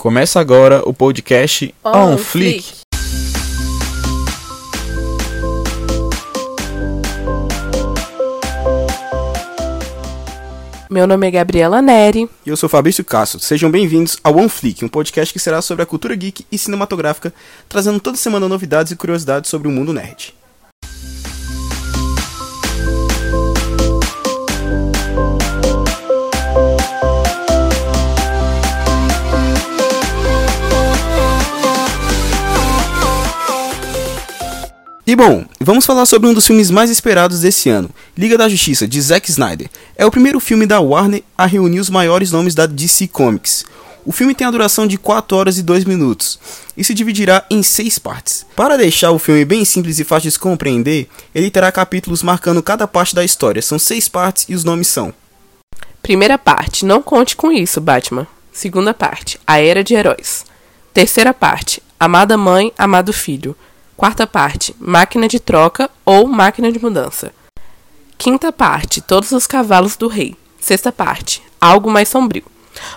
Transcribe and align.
Começa 0.00 0.40
agora 0.40 0.80
o 0.88 0.94
podcast 0.94 1.74
On, 1.84 2.14
On 2.14 2.16
Flick. 2.16 2.62
Flick. 2.62 2.80
Meu 10.88 11.06
nome 11.06 11.28
é 11.28 11.30
Gabriela 11.30 11.82
Neri. 11.82 12.30
E 12.46 12.48
eu 12.48 12.56
sou 12.56 12.66
Fabrício 12.66 13.04
Castro. 13.04 13.40
Sejam 13.40 13.70
bem-vindos 13.70 14.16
ao 14.24 14.38
One 14.38 14.48
Flick, 14.48 14.82
um 14.82 14.88
podcast 14.88 15.34
que 15.34 15.38
será 15.38 15.60
sobre 15.60 15.82
a 15.82 15.86
cultura 15.86 16.14
geek 16.14 16.46
e 16.50 16.56
cinematográfica, 16.56 17.30
trazendo 17.68 18.00
toda 18.00 18.16
semana 18.16 18.48
novidades 18.48 18.92
e 18.92 18.96
curiosidades 18.96 19.50
sobre 19.50 19.68
o 19.68 19.70
mundo 19.70 19.92
nerd. 19.92 20.32
E 35.10 35.16
bom, 35.16 35.44
vamos 35.58 35.84
falar 35.84 36.06
sobre 36.06 36.28
um 36.28 36.32
dos 36.32 36.46
filmes 36.46 36.70
mais 36.70 36.88
esperados 36.88 37.40
desse 37.40 37.68
ano, 37.68 37.90
Liga 38.16 38.38
da 38.38 38.48
Justiça, 38.48 38.86
de 38.86 39.02
Zack 39.02 39.28
Snyder. 39.28 39.68
É 39.96 40.06
o 40.06 40.10
primeiro 40.10 40.38
filme 40.38 40.66
da 40.66 40.78
Warner 40.78 41.24
a 41.36 41.46
reunir 41.46 41.80
os 41.80 41.90
maiores 41.90 42.30
nomes 42.30 42.54
da 42.54 42.64
DC 42.64 43.08
Comics. 43.08 43.64
O 44.06 44.12
filme 44.12 44.36
tem 44.36 44.46
a 44.46 44.50
duração 44.52 44.86
de 44.86 44.96
4 44.96 45.36
horas 45.36 45.58
e 45.58 45.64
2 45.64 45.84
minutos 45.84 46.38
e 46.76 46.84
se 46.84 46.94
dividirá 46.94 47.44
em 47.50 47.60
6 47.60 47.98
partes. 47.98 48.46
Para 48.54 48.78
deixar 48.78 49.10
o 49.10 49.18
filme 49.18 49.44
bem 49.44 49.64
simples 49.64 49.98
e 49.98 50.04
fácil 50.04 50.30
de 50.30 50.38
compreender, 50.38 51.08
ele 51.34 51.50
terá 51.50 51.72
capítulos 51.72 52.22
marcando 52.22 52.62
cada 52.62 52.86
parte 52.86 53.12
da 53.12 53.24
história. 53.24 53.60
São 53.60 53.80
6 53.80 54.08
partes 54.08 54.46
e 54.48 54.54
os 54.54 54.62
nomes 54.62 54.86
são 54.86 55.12
Primeira 56.00 56.38
parte, 56.38 56.84
não 56.86 57.02
conte 57.02 57.34
com 57.34 57.50
isso, 57.50 57.80
Batman. 57.80 58.28
Segunda 58.52 58.94
parte, 58.94 59.40
a 59.44 59.60
Era 59.60 59.82
de 59.82 59.92
Heróis. 59.92 60.44
Terceira 60.94 61.34
parte, 61.34 61.82
Amada 61.98 62.36
Mãe, 62.36 62.72
Amado 62.78 63.12
Filho. 63.12 63.56
Quarta 64.00 64.26
parte, 64.26 64.74
Máquina 64.80 65.28
de 65.28 65.38
Troca 65.38 65.90
ou 66.06 66.26
Máquina 66.26 66.72
de 66.72 66.78
Mudança. 66.78 67.34
Quinta 68.16 68.50
parte, 68.50 69.02
Todos 69.02 69.30
os 69.30 69.46
Cavalos 69.46 69.94
do 69.94 70.08
Rei. 70.08 70.34
Sexta 70.58 70.90
parte, 70.90 71.42
Algo 71.60 71.90
Mais 71.90 72.08
Sombrio. 72.08 72.46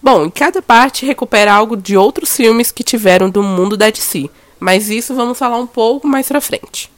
Bom, 0.00 0.30
cada 0.30 0.62
parte 0.62 1.04
recupera 1.04 1.52
algo 1.52 1.76
de 1.76 1.96
outros 1.96 2.36
filmes 2.36 2.70
que 2.70 2.84
tiveram 2.84 3.28
do 3.28 3.42
mundo 3.42 3.76
da 3.76 3.90
DC, 3.90 4.30
mas 4.60 4.88
isso 4.88 5.16
vamos 5.16 5.36
falar 5.36 5.58
um 5.58 5.66
pouco 5.66 6.06
mais 6.06 6.28
pra 6.28 6.40
frente. 6.40 6.88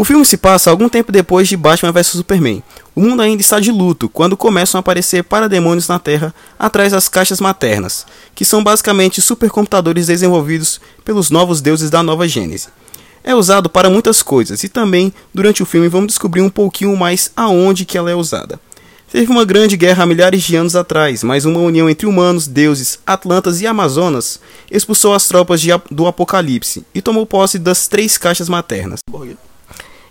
O 0.00 0.04
filme 0.04 0.24
se 0.24 0.38
passa 0.38 0.70
algum 0.70 0.88
tempo 0.88 1.12
depois 1.12 1.46
de 1.46 1.58
Batman 1.58 1.92
vs 1.92 2.06
Superman. 2.06 2.62
O 2.96 3.02
mundo 3.02 3.20
ainda 3.20 3.42
está 3.42 3.60
de 3.60 3.70
luto 3.70 4.08
quando 4.08 4.34
começam 4.34 4.78
a 4.78 4.80
aparecer 4.80 5.22
parademônios 5.22 5.88
na 5.88 5.98
Terra 5.98 6.34
atrás 6.58 6.92
das 6.92 7.06
caixas 7.06 7.38
maternas, 7.38 8.06
que 8.34 8.42
são 8.42 8.64
basicamente 8.64 9.20
supercomputadores 9.20 10.06
desenvolvidos 10.06 10.80
pelos 11.04 11.28
novos 11.28 11.60
deuses 11.60 11.90
da 11.90 12.02
Nova 12.02 12.26
Gênese. 12.26 12.68
É 13.22 13.34
usado 13.34 13.68
para 13.68 13.90
muitas 13.90 14.22
coisas 14.22 14.64
e 14.64 14.70
também 14.70 15.12
durante 15.34 15.62
o 15.62 15.66
filme 15.66 15.86
vamos 15.86 16.06
descobrir 16.06 16.40
um 16.40 16.48
pouquinho 16.48 16.96
mais 16.96 17.30
aonde 17.36 17.84
que 17.84 17.98
ela 17.98 18.10
é 18.10 18.14
usada. 18.14 18.58
Teve 19.12 19.30
uma 19.30 19.44
grande 19.44 19.76
guerra 19.76 20.04
há 20.04 20.06
milhares 20.06 20.42
de 20.42 20.56
anos 20.56 20.74
atrás, 20.74 21.22
mas 21.22 21.44
uma 21.44 21.60
união 21.60 21.90
entre 21.90 22.06
humanos, 22.06 22.46
deuses, 22.46 22.98
atlantas 23.06 23.60
e 23.60 23.66
amazonas 23.66 24.40
expulsou 24.70 25.12
as 25.12 25.28
tropas 25.28 25.60
de, 25.60 25.68
do 25.90 26.06
Apocalipse 26.06 26.86
e 26.94 27.02
tomou 27.02 27.26
posse 27.26 27.58
das 27.58 27.86
três 27.86 28.16
caixas 28.16 28.48
maternas. 28.48 29.00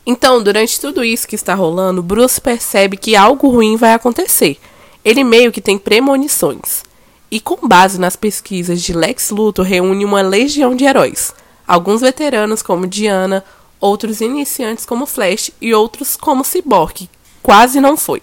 Então, 0.06 0.42
durante 0.42 0.80
tudo 0.80 1.04
isso 1.04 1.28
que 1.28 1.36
está 1.36 1.54
rolando, 1.54 2.02
Bruce 2.02 2.40
percebe 2.40 2.98
que 2.98 3.16
algo 3.16 3.50
ruim 3.50 3.76
vai 3.76 3.94
acontecer. 3.94 4.58
Ele 5.04 5.24
meio 5.24 5.52
que 5.52 5.62
tem 5.62 5.78
premonições. 5.78 6.84
E 7.32 7.40
com 7.40 7.68
base 7.68 8.00
nas 8.00 8.16
pesquisas 8.16 8.82
de 8.82 8.92
Lex 8.92 9.30
Luthor, 9.30 9.66
reúne 9.66 10.04
uma 10.04 10.22
legião 10.22 10.76
de 10.76 10.86
heróis. 10.86 11.34
Alguns 11.68 12.02
veteranos 12.02 12.64
como 12.64 12.88
Diana, 12.88 13.46
outros 13.80 14.20
iniciantes 14.20 14.86
como 14.86 15.06
Flash 15.06 15.52
e 15.62 15.74
outros 15.74 16.16
como 16.16 16.44
Cyborg. 16.44 17.08
Quase 17.44 17.80
não 17.80 17.96
foi. 17.96 18.22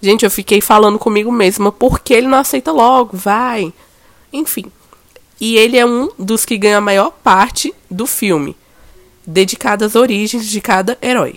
Gente, 0.00 0.24
eu 0.24 0.30
fiquei 0.30 0.60
falando 0.60 0.98
comigo 0.98 1.32
mesma, 1.32 1.72
por 1.72 2.00
que 2.00 2.14
ele 2.14 2.28
não 2.28 2.38
aceita 2.38 2.70
logo? 2.70 3.16
Vai. 3.16 3.72
Enfim. 4.32 4.66
E 5.40 5.56
ele 5.56 5.76
é 5.76 5.84
um 5.84 6.08
dos 6.18 6.44
que 6.44 6.56
ganha 6.56 6.78
a 6.78 6.82
maior 6.82 7.10
parte 7.10 7.74
do 7.90 8.06
filme 8.06 8.56
dedicada 9.30 9.86
às 9.86 9.94
origens 9.94 10.46
de 10.46 10.60
cada 10.60 10.98
herói. 11.00 11.36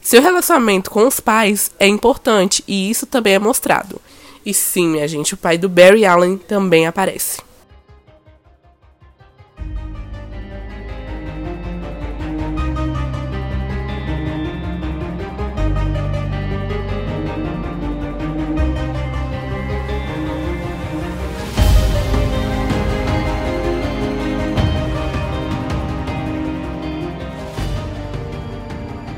Seu 0.00 0.20
relacionamento 0.20 0.90
com 0.90 1.06
os 1.06 1.20
pais 1.20 1.70
é 1.78 1.86
importante 1.86 2.64
e 2.66 2.90
isso 2.90 3.06
também 3.06 3.34
é 3.34 3.38
mostrado. 3.38 4.00
E 4.44 4.52
sim, 4.52 4.88
minha 4.88 5.06
gente, 5.06 5.34
o 5.34 5.36
pai 5.36 5.56
do 5.56 5.68
Barry 5.68 6.04
Allen 6.04 6.36
também 6.36 6.86
aparece. 6.86 7.40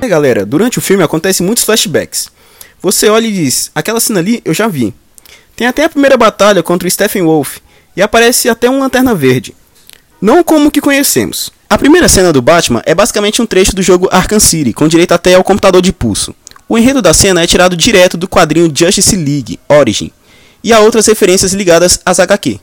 E 0.05 0.09
galera, 0.09 0.45
durante 0.45 0.79
o 0.79 0.83
filme 0.83 1.03
acontece 1.03 1.43
muitos 1.43 1.65
flashbacks. 1.65 2.29
Você 2.83 3.09
olha 3.09 3.27
e 3.27 3.33
diz: 3.33 3.71
aquela 3.75 3.99
cena 3.99 4.21
ali 4.21 4.43
eu 4.45 4.53
já 4.53 4.69
vi. 4.69 4.93
Tem 5.57 5.67
até 5.67 5.85
a 5.85 5.89
primeira 5.89 6.15
batalha 6.15 6.63
contra 6.63 6.87
o 6.87 6.91
Stephen 6.91 7.23
Wolf 7.23 7.57
e 7.97 8.03
aparece 8.03 8.51
até 8.51 8.69
um 8.69 8.81
Lanterna 8.81 9.15
Verde. 9.15 9.57
Não 10.21 10.45
como 10.45 10.71
que 10.71 10.83
conhecemos. 10.83 11.51
A 11.71 11.79
primeira 11.79 12.07
cena 12.07 12.35
do 12.35 12.43
Batman 12.43 12.83
é 12.85 12.95
basicamente 12.95 13.41
um 13.41 13.47
trecho 13.47 13.75
do 13.75 13.83
jogo 13.83 14.07
Arkham 14.13 14.39
City, 14.39 14.75
com 14.75 14.87
direito 14.87 15.13
até 15.13 15.35
ao 15.35 15.43
computador 15.43 15.81
de 15.81 15.93
pulso. 15.93 16.35
O 16.69 16.77
enredo 16.77 17.01
da 17.01 17.15
cena 17.15 17.43
é 17.43 17.47
tirado 17.47 17.75
direto 17.75 18.19
do 18.19 18.29
quadrinho 18.29 18.71
Justice 18.75 19.17
League 19.17 19.59
Origin 19.71 20.11
e 20.63 20.71
há 20.71 20.81
outras 20.81 21.07
referências 21.07 21.55
ligadas 21.55 21.99
às 22.05 22.21
HQ. 22.21 22.61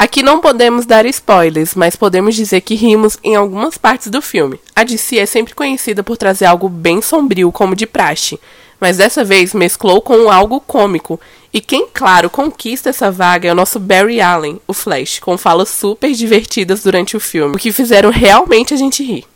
Aqui 0.00 0.22
não 0.22 0.40
podemos 0.40 0.86
dar 0.86 1.04
spoilers, 1.04 1.74
mas 1.74 1.94
podemos 1.94 2.34
dizer 2.34 2.62
que 2.62 2.74
rimos 2.74 3.18
em 3.22 3.36
algumas 3.36 3.76
partes 3.76 4.08
do 4.08 4.22
filme. 4.22 4.58
A 4.74 4.82
DC 4.82 5.18
é 5.18 5.26
sempre 5.26 5.54
conhecida 5.54 6.02
por 6.02 6.16
trazer 6.16 6.46
algo 6.46 6.70
bem 6.70 7.02
sombrio, 7.02 7.52
como 7.52 7.76
de 7.76 7.86
praxe, 7.86 8.40
mas 8.80 8.96
dessa 8.96 9.22
vez 9.22 9.52
mesclou 9.52 10.00
com 10.00 10.30
algo 10.30 10.58
cômico. 10.58 11.20
E 11.52 11.60
quem, 11.60 11.86
claro, 11.92 12.30
conquista 12.30 12.88
essa 12.88 13.10
vaga 13.10 13.50
é 13.50 13.52
o 13.52 13.54
nosso 13.54 13.78
Barry 13.78 14.22
Allen, 14.22 14.58
o 14.66 14.72
Flash, 14.72 15.18
com 15.18 15.36
falas 15.36 15.68
super 15.68 16.12
divertidas 16.12 16.82
durante 16.82 17.14
o 17.14 17.20
filme, 17.20 17.56
o 17.56 17.58
que 17.58 17.70
fizeram 17.70 18.08
realmente 18.08 18.72
a 18.72 18.78
gente 18.78 19.04
rir. 19.04 19.26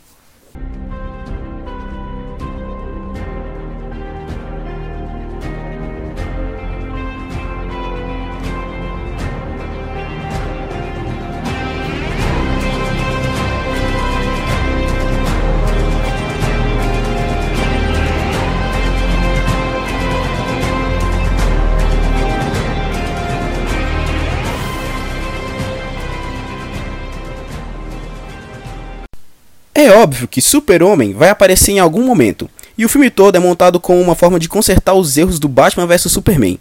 É 29.77 29.91
óbvio 29.91 30.25
que 30.25 30.41
Super-Homem 30.41 31.13
vai 31.13 31.27
aparecer 31.27 31.73
em 31.73 31.79
algum 31.79 32.01
momento, 32.01 32.49
e 32.77 32.85
o 32.85 32.89
filme 32.89 33.09
todo 33.09 33.35
é 33.35 33.39
montado 33.39 33.77
como 33.77 33.99
uma 33.99 34.15
forma 34.15 34.39
de 34.39 34.47
consertar 34.47 34.93
os 34.93 35.17
erros 35.17 35.37
do 35.37 35.49
Batman 35.49 35.85
vs 35.85 36.13
Superman. 36.13 36.57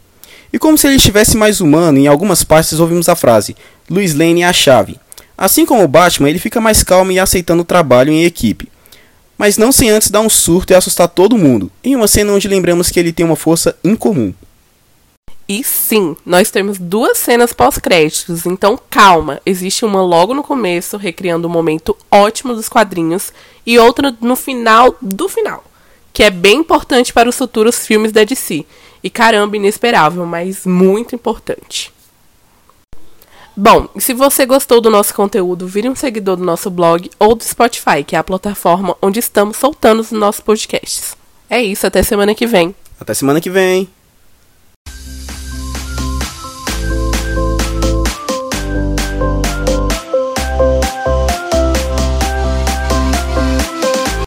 E 0.53 0.59
como 0.59 0.77
se 0.77 0.89
ele 0.89 0.97
estivesse 0.97 1.37
mais 1.37 1.61
humano, 1.61 1.97
em 1.97 2.09
algumas 2.09 2.43
partes 2.43 2.81
ouvimos 2.81 3.09
a 3.09 3.15
frase: 3.15 3.55
Luiz 3.89 4.15
Lane 4.15 4.43
é 4.43 4.47
a 4.47 4.53
chave. 4.53 4.99
Assim 5.39 5.65
como 5.65 5.85
o 5.85 5.89
Batman, 5.89 6.29
ele 6.29 6.41
fica 6.41 6.61
mais 6.61 6.83
calmo 6.83 7.13
e 7.13 7.21
aceitando 7.21 7.63
o 7.63 7.65
trabalho 7.65 8.13
em 8.13 8.25
equipe. 8.25 8.69
Mas 9.39 9.57
não 9.57 9.71
sem 9.71 9.91
antes 9.91 10.11
dar 10.11 10.21
um 10.21 10.29
surto 10.29 10.73
e 10.73 10.77
assustar 10.77 11.07
todo 11.07 11.39
mundo, 11.39 11.71
em 11.85 11.95
uma 11.95 12.09
cena 12.09 12.33
onde 12.33 12.49
lembramos 12.49 12.91
que 12.91 12.99
ele 12.99 13.13
tem 13.13 13.25
uma 13.25 13.37
força 13.37 13.77
incomum. 13.85 14.35
E 15.47 15.63
sim, 15.63 16.17
nós 16.25 16.51
temos 16.51 16.79
duas 16.79 17.19
cenas 17.19 17.53
pós-créditos, 17.53 18.47
então 18.47 18.79
calma. 18.89 19.41
Existe 19.45 19.85
uma 19.85 20.03
logo 20.03 20.33
no 20.33 20.43
começo, 20.43 20.97
recriando 20.97 21.47
um 21.47 21.51
momento 21.51 21.97
ótimo 22.11 22.55
dos 22.55 22.69
quadrinhos, 22.69 23.33
e 23.67 23.79
outra 23.79 24.17
no 24.21 24.37
final 24.37 24.97
do 25.03 25.29
final, 25.29 25.63
que 26.13 26.23
é 26.23 26.31
bem 26.31 26.61
importante 26.61 27.13
para 27.13 27.29
os 27.29 27.37
futuros 27.37 27.87
filmes 27.87 28.11
da 28.11 28.25
DC. 28.25 28.65
E 29.03 29.11
caramba, 29.11 29.57
inesperável, 29.57 30.25
mas 30.25 30.65
muito 30.65 31.15
importante. 31.15 31.93
Bom, 33.57 33.87
se 33.99 34.13
você 34.15 34.45
gostou 34.47 34.81
do 34.81 34.91
nosso 34.91 35.15
conteúdo, 35.15 35.69
vire 35.69 35.89
um 35.89 35.95
seguidor 35.95 36.37
do 36.37 36.45
nosso 36.45 36.71
blog 36.71 37.09
ou 37.21 37.35
do 37.35 37.45
Spotify, 37.45 38.03
que 38.05 38.17
é 38.17 38.19
a 38.19 38.25
plataforma 38.25 38.97
onde 39.01 39.21
estamos 39.21 39.59
soltando 39.59 40.01
os 40.01 40.11
nossos 40.11 40.41
podcasts. 40.41 41.17
É 41.49 41.63
isso, 41.63 41.87
até 41.87 42.03
semana 42.03 42.35
que 42.35 42.47
vem. 42.47 42.75
Até 42.99 43.15
semana 43.15 43.41
que 43.41 43.51
vem. 43.51 43.89